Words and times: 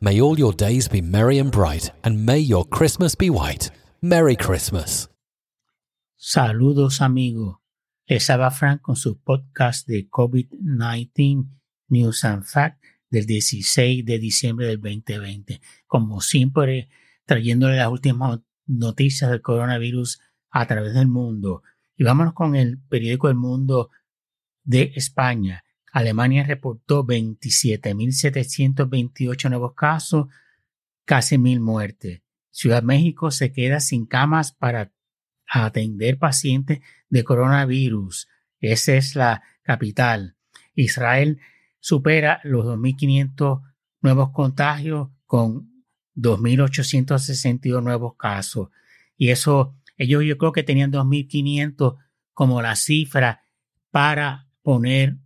May 0.00 0.20
all 0.20 0.38
your 0.38 0.52
days 0.52 0.86
be 0.86 1.02
merry 1.02 1.38
and 1.38 1.50
bright, 1.50 1.90
and 2.04 2.24
may 2.24 2.38
your 2.38 2.64
Christmas 2.64 3.16
be 3.16 3.30
white. 3.30 3.72
Merry 4.00 4.36
Christmas. 4.36 5.08
Saludos 6.16 7.00
amigos. 7.00 7.56
Les 8.06 8.30
Frank 8.52 8.80
con 8.80 8.94
su 8.94 9.18
podcast 9.18 9.88
de 9.88 10.08
COVID-19 10.08 11.48
News 11.88 12.24
and 12.24 12.44
Fact 12.44 12.80
del 13.10 13.26
16 13.26 14.04
de 14.04 14.20
diciembre 14.20 14.68
del 14.68 14.80
2020. 14.80 15.60
Como 15.88 16.20
siempre, 16.20 16.88
trayéndole 17.26 17.78
las 17.78 17.88
últimas 17.88 18.38
noticias 18.66 19.32
del 19.32 19.42
coronavirus 19.42 20.20
a 20.50 20.64
través 20.68 20.94
del 20.94 21.08
mundo. 21.08 21.64
Y 21.96 22.04
vámonos 22.04 22.34
con 22.34 22.54
el 22.54 22.78
periódico 22.78 23.30
El 23.30 23.34
Mundo 23.34 23.90
de 24.62 24.92
España. 24.94 25.64
Alemania 25.98 26.44
reportó 26.44 27.04
27.728 27.04 29.50
nuevos 29.50 29.74
casos, 29.74 30.28
casi 31.04 31.36
mil 31.38 31.58
muertes. 31.58 32.22
Ciudad 32.50 32.84
México 32.84 33.32
se 33.32 33.50
queda 33.50 33.80
sin 33.80 34.06
camas 34.06 34.52
para 34.52 34.92
atender 35.48 36.16
pacientes 36.16 36.78
de 37.08 37.24
coronavirus. 37.24 38.28
Esa 38.60 38.94
es 38.94 39.16
la 39.16 39.42
capital. 39.62 40.36
Israel 40.74 41.40
supera 41.80 42.40
los 42.44 42.64
2.500 42.64 43.62
nuevos 44.00 44.30
contagios 44.30 45.08
con 45.26 45.84
2.862 46.14 47.82
nuevos 47.82 48.14
casos. 48.16 48.68
Y 49.16 49.30
eso, 49.30 49.74
ellos 49.96 50.22
yo 50.22 50.38
creo 50.38 50.52
que 50.52 50.62
tenían 50.62 50.92
2.500 50.92 51.96
como 52.34 52.62
la 52.62 52.76
cifra 52.76 53.42
para 53.90 54.46
poner 54.62 55.16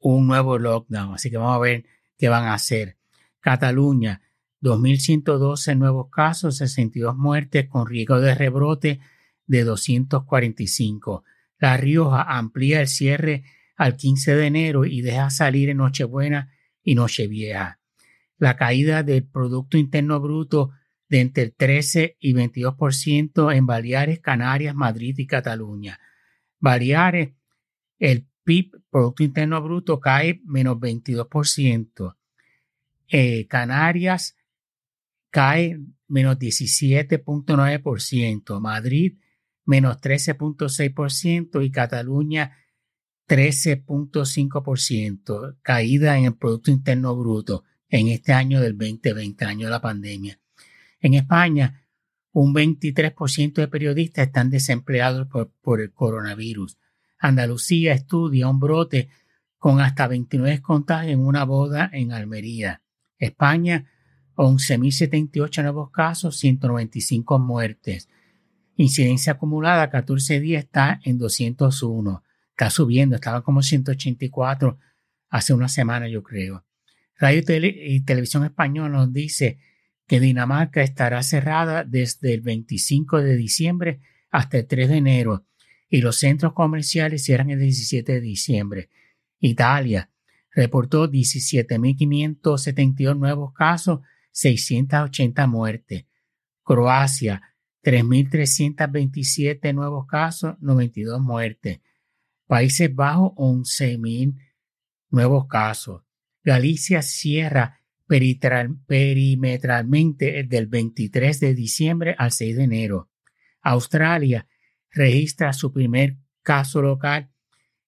un 0.00 0.26
nuevo 0.26 0.58
lockdown. 0.58 1.14
Así 1.14 1.30
que 1.30 1.36
vamos 1.36 1.56
a 1.56 1.60
ver 1.60 1.84
qué 2.16 2.28
van 2.28 2.44
a 2.44 2.54
hacer. 2.54 2.96
Cataluña, 3.40 4.22
2.112 4.60 5.76
nuevos 5.76 6.10
casos, 6.10 6.56
62 6.58 7.16
muertes 7.16 7.68
con 7.68 7.86
riesgo 7.86 8.20
de 8.20 8.34
rebrote 8.34 9.00
de 9.46 9.64
245. 9.64 11.24
La 11.58 11.76
Rioja 11.76 12.22
amplía 12.22 12.80
el 12.80 12.88
cierre 12.88 13.44
al 13.76 13.96
15 13.96 14.34
de 14.34 14.46
enero 14.46 14.84
y 14.84 15.00
deja 15.00 15.30
salir 15.30 15.70
en 15.70 15.78
Nochebuena 15.78 16.52
y 16.82 16.94
Nochevieja. 16.94 17.80
La 18.36 18.56
caída 18.56 19.02
del 19.02 19.24
Producto 19.24 19.78
Interno 19.78 20.20
Bruto 20.20 20.70
de 21.08 21.20
entre 21.20 21.44
el 21.44 21.54
13 21.54 22.16
y 22.20 22.34
22% 22.34 23.54
en 23.54 23.66
Baleares, 23.66 24.20
Canarias, 24.20 24.74
Madrid 24.74 25.14
y 25.18 25.26
Cataluña. 25.26 25.98
Baleares, 26.60 27.30
el 27.98 28.27
PIB, 28.48 28.80
Producto 28.90 29.22
Interno 29.22 29.60
Bruto, 29.60 30.00
cae 30.00 30.40
menos 30.46 30.78
22%. 30.78 32.16
Eh, 33.08 33.46
Canarias 33.46 34.36
cae 35.28 35.78
menos 36.06 36.38
17.9%. 36.38 38.60
Madrid 38.60 39.18
menos 39.66 40.00
13.6% 40.00 41.62
y 41.62 41.70
Cataluña 41.70 42.56
13.5%, 43.28 45.58
caída 45.60 46.16
en 46.16 46.24
el 46.24 46.36
Producto 46.36 46.70
Interno 46.70 47.14
Bruto 47.14 47.64
en 47.90 48.08
este 48.08 48.32
año 48.32 48.62
del 48.62 48.78
2020, 48.78 49.44
año 49.44 49.66
de 49.66 49.70
la 49.70 49.82
pandemia. 49.82 50.40
En 51.00 51.12
España, 51.12 51.84
un 52.32 52.54
23% 52.54 53.52
de 53.52 53.68
periodistas 53.68 54.28
están 54.28 54.48
desempleados 54.48 55.28
por, 55.28 55.52
por, 55.60 55.82
el 55.82 55.92
coronavirus. 55.92 56.78
Andalucía 57.18 57.94
estudia 57.94 58.48
un 58.48 58.60
brote 58.60 59.08
con 59.58 59.80
hasta 59.80 60.06
29 60.06 60.62
contagios 60.62 61.12
en 61.12 61.20
una 61.20 61.44
boda 61.44 61.90
en 61.92 62.12
Almería. 62.12 62.82
España, 63.18 63.90
11.078 64.36 65.62
nuevos 65.62 65.90
casos, 65.90 66.36
195 66.36 67.38
muertes. 67.40 68.08
Incidencia 68.76 69.32
acumulada 69.32 69.90
14 69.90 70.38
días 70.38 70.64
está 70.64 71.00
en 71.02 71.18
201. 71.18 72.22
Está 72.50 72.70
subiendo, 72.70 73.16
estaba 73.16 73.42
como 73.42 73.62
184 73.62 74.78
hace 75.30 75.54
una 75.54 75.68
semana, 75.68 76.08
yo 76.08 76.22
creo. 76.22 76.64
Radio 77.18 77.42
y 77.48 78.00
Televisión 78.00 78.44
Española 78.44 78.90
nos 78.90 79.12
dice 79.12 79.58
que 80.06 80.20
Dinamarca 80.20 80.82
estará 80.82 81.22
cerrada 81.24 81.82
desde 81.82 82.32
el 82.32 82.42
25 82.42 83.20
de 83.20 83.36
diciembre 83.36 84.00
hasta 84.30 84.58
el 84.58 84.66
3 84.68 84.88
de 84.88 84.96
enero 84.96 85.44
y 85.88 86.00
los 86.00 86.18
centros 86.18 86.52
comerciales 86.52 87.22
cierran 87.24 87.50
el 87.50 87.60
17 87.60 88.12
de 88.12 88.20
diciembre. 88.20 88.90
Italia 89.40 90.10
reportó 90.52 91.10
17.572 91.10 93.16
nuevos 93.16 93.52
casos, 93.52 94.00
680 94.32 95.46
muertes. 95.46 96.04
Croacia 96.62 97.42
3.327 97.82 99.74
nuevos 99.74 100.06
casos, 100.06 100.56
92 100.60 101.20
muertes. 101.20 101.80
Países 102.46 102.94
Bajos, 102.94 103.32
11.000 103.36 104.38
nuevos 105.10 105.46
casos. 105.46 106.02
Galicia 106.42 107.02
cierra 107.02 107.80
perimetralmente 108.06 110.44
del 110.44 110.66
23 110.66 111.40
de 111.40 111.54
diciembre 111.54 112.14
al 112.18 112.32
6 112.32 112.56
de 112.56 112.64
enero. 112.64 113.10
Australia 113.60 114.48
registra 114.90 115.52
su 115.52 115.72
primer 115.72 116.16
caso 116.42 116.82
local 116.82 117.30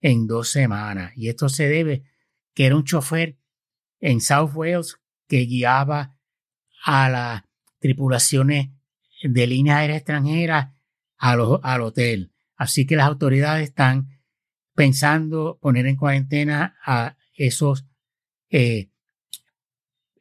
en 0.00 0.26
dos 0.26 0.50
semanas. 0.50 1.12
Y 1.16 1.28
esto 1.28 1.48
se 1.48 1.68
debe 1.68 2.04
que 2.54 2.66
era 2.66 2.76
un 2.76 2.84
chofer 2.84 3.38
en 4.00 4.20
South 4.20 4.52
Wales 4.54 4.96
que 5.28 5.46
guiaba 5.46 6.16
a 6.84 7.08
las 7.08 7.42
tripulaciones 7.78 8.70
de 9.22 9.46
líneas 9.46 9.78
aéreas 9.78 9.98
extranjeras 9.98 10.74
al 11.18 11.80
hotel. 11.82 12.32
Así 12.56 12.86
que 12.86 12.96
las 12.96 13.06
autoridades 13.06 13.68
están 13.68 14.08
pensando 14.74 15.58
poner 15.60 15.86
en 15.86 15.96
cuarentena 15.96 16.76
a 16.84 17.16
esos 17.34 17.86
eh, 18.50 18.90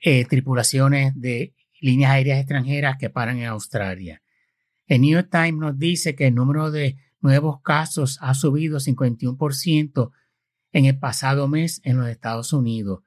eh, 0.01 0.25
tripulaciones 0.25 1.13
de 1.16 1.56
líneas 1.81 2.12
aéreas 2.12 2.39
extranjeras 2.39 2.97
que 2.97 3.09
paran 3.09 3.39
en 3.39 3.45
Australia. 3.45 4.22
El 4.89 5.01
New 5.01 5.11
York 5.11 5.29
Times 5.31 5.59
nos 5.59 5.77
dice 5.77 6.16
que 6.16 6.27
el 6.27 6.35
número 6.35 6.72
de 6.72 6.97
nuevos 7.22 7.61
casos 7.61 8.17
ha 8.22 8.33
subido 8.33 8.79
51% 8.79 10.11
en 10.72 10.85
el 10.85 10.97
pasado 10.97 11.47
mes 11.47 11.79
en 11.83 12.00
los 12.00 12.09
Estados 12.09 12.53
Unidos. 12.53 13.01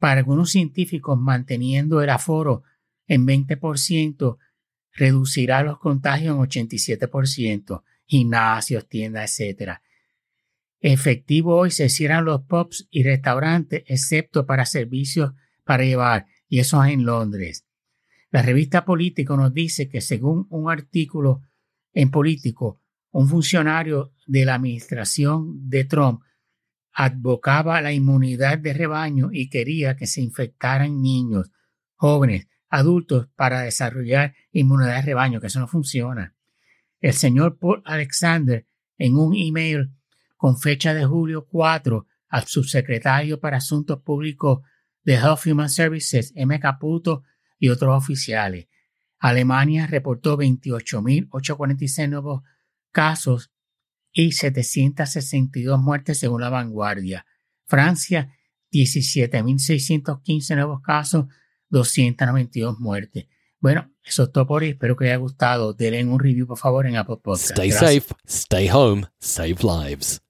Para 0.00 0.18
algunos 0.18 0.50
científicos, 0.50 1.16
manteniendo 1.16 2.02
el 2.02 2.10
aforo 2.10 2.64
en 3.06 3.24
20%, 3.24 4.38
reducirá 4.94 5.62
los 5.62 5.78
contagios 5.78 6.34
en 6.34 6.42
87%, 6.42 7.84
gimnasios, 8.04 8.88
tiendas, 8.88 9.38
etc. 9.38 9.74
Efectivo 10.80 11.56
hoy 11.56 11.70
se 11.70 11.88
cierran 11.88 12.24
los 12.24 12.42
pubs 12.42 12.88
y 12.90 13.04
restaurantes, 13.04 13.84
excepto 13.86 14.44
para 14.44 14.66
servicios 14.66 15.34
para 15.62 15.84
llevar, 15.84 16.26
y 16.48 16.58
eso 16.58 16.82
es 16.82 16.92
en 16.92 17.04
Londres. 17.04 17.64
La 18.32 18.40
revista 18.40 18.86
Político 18.86 19.36
nos 19.36 19.52
dice 19.52 19.90
que 19.90 20.00
según 20.00 20.46
un 20.48 20.70
artículo 20.70 21.42
en 21.92 22.10
Político, 22.10 22.80
un 23.10 23.28
funcionario 23.28 24.14
de 24.26 24.46
la 24.46 24.54
administración 24.54 25.68
de 25.68 25.84
Trump 25.84 26.22
advocaba 26.94 27.82
la 27.82 27.92
inmunidad 27.92 28.56
de 28.56 28.72
rebaño 28.72 29.28
y 29.30 29.50
quería 29.50 29.96
que 29.96 30.06
se 30.06 30.22
infectaran 30.22 31.02
niños, 31.02 31.50
jóvenes, 31.94 32.48
adultos 32.70 33.28
para 33.36 33.60
desarrollar 33.60 34.34
inmunidad 34.50 34.96
de 34.96 35.02
rebaño, 35.02 35.38
que 35.38 35.48
eso 35.48 35.60
no 35.60 35.68
funciona. 35.68 36.34
El 37.00 37.12
señor 37.12 37.58
Paul 37.58 37.82
Alexander, 37.84 38.66
en 38.96 39.14
un 39.14 39.34
email 39.36 39.92
con 40.38 40.58
fecha 40.58 40.94
de 40.94 41.04
julio 41.04 41.46
4 41.50 42.06
al 42.28 42.44
subsecretario 42.46 43.40
para 43.40 43.58
Asuntos 43.58 44.00
Públicos 44.00 44.60
de 45.04 45.16
Health 45.16 45.46
Human 45.46 45.68
Services, 45.68 46.32
M. 46.34 46.58
Caputo, 46.60 47.24
y 47.62 47.68
otros 47.68 47.96
oficiales. 47.96 48.66
Alemania 49.20 49.86
reportó 49.86 50.36
28.846 50.36 52.08
nuevos 52.08 52.42
casos 52.90 53.52
y 54.10 54.32
762 54.32 55.80
muertes 55.80 56.18
según 56.18 56.40
la 56.40 56.50
vanguardia. 56.50 57.24
Francia, 57.66 58.34
17.615 58.72 60.56
nuevos 60.56 60.80
casos 60.82 61.26
292 61.68 62.80
muertes. 62.80 63.26
Bueno, 63.60 63.92
eso 64.04 64.24
es 64.24 64.32
todo 64.32 64.44
por 64.44 64.62
hoy. 64.62 64.70
Espero 64.70 64.96
que 64.96 65.04
haya 65.04 65.16
gustado. 65.16 65.72
Denle 65.72 66.04
un 66.04 66.18
review, 66.18 66.48
por 66.48 66.58
favor, 66.58 66.84
en 66.88 66.96
Apple 66.96 67.18
Podcast. 67.22 67.52
Stay 67.52 67.70
safe, 67.70 68.12
stay 68.26 68.68
home, 68.68 69.04
save 69.20 69.58
lives. 69.62 70.20